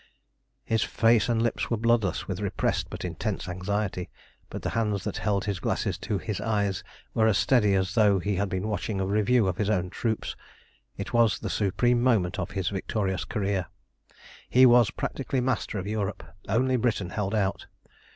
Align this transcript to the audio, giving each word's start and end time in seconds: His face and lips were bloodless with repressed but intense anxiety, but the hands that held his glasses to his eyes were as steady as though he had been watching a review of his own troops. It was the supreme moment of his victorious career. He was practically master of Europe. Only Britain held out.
His 0.63 0.83
face 0.83 1.29
and 1.29 1.43
lips 1.43 1.69
were 1.69 1.77
bloodless 1.77 2.27
with 2.27 2.39
repressed 2.39 2.89
but 2.89 3.05
intense 3.05 3.47
anxiety, 3.47 4.09
but 4.49 4.63
the 4.63 4.71
hands 4.71 5.03
that 5.03 5.17
held 5.17 5.45
his 5.45 5.59
glasses 5.59 5.99
to 5.99 6.17
his 6.17 6.41
eyes 6.41 6.83
were 7.13 7.27
as 7.27 7.37
steady 7.37 7.75
as 7.75 7.93
though 7.93 8.17
he 8.17 8.37
had 8.37 8.49
been 8.49 8.67
watching 8.67 8.99
a 8.99 9.05
review 9.05 9.45
of 9.47 9.57
his 9.57 9.69
own 9.69 9.91
troops. 9.91 10.35
It 10.97 11.13
was 11.13 11.37
the 11.37 11.51
supreme 11.51 12.01
moment 12.01 12.39
of 12.39 12.49
his 12.49 12.69
victorious 12.69 13.25
career. 13.25 13.67
He 14.49 14.65
was 14.65 14.89
practically 14.89 15.39
master 15.39 15.77
of 15.77 15.85
Europe. 15.85 16.23
Only 16.49 16.77
Britain 16.77 17.11
held 17.11 17.35
out. 17.35 17.67